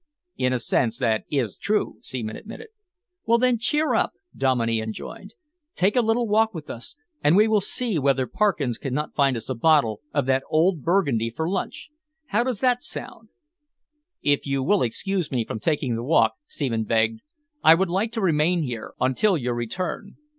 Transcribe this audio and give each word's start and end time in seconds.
"In 0.35 0.51
a 0.51 0.57
sense 0.57 0.97
that 0.97 1.25
is 1.29 1.57
true," 1.59 1.99
Seaman 2.01 2.35
admitted. 2.35 2.69
"Well, 3.27 3.37
then, 3.37 3.59
cheer 3.59 3.93
up," 3.93 4.13
Dominey 4.35 4.79
enjoined. 4.81 5.35
"Take 5.75 5.95
a 5.95 6.01
little 6.01 6.27
walk 6.27 6.55
with 6.55 6.71
us, 6.71 6.95
and 7.23 7.35
we 7.35 7.47
will 7.47 7.61
see 7.61 7.99
whether 7.99 8.25
Parkins 8.25 8.79
cannot 8.79 9.13
find 9.13 9.37
us 9.37 9.47
a 9.47 9.53
bottle 9.53 10.01
of 10.11 10.25
that 10.25 10.41
old 10.49 10.81
Burgundy 10.81 11.29
for 11.29 11.47
lunch. 11.47 11.91
How 12.29 12.43
does 12.43 12.61
that 12.61 12.81
sound?" 12.81 13.29
"If 14.23 14.47
you 14.47 14.63
will 14.63 14.81
excuse 14.81 15.31
me 15.31 15.45
from 15.45 15.59
taking 15.59 15.95
the 15.95 16.03
walk," 16.03 16.33
Seaman 16.47 16.85
begged, 16.85 17.21
"I 17.63 17.75
would 17.75 17.89
like 17.91 18.11
to 18.13 18.21
remain 18.21 18.63
here 18.63 18.95
until 18.99 19.37
your 19.37 19.53
return." 19.53 20.15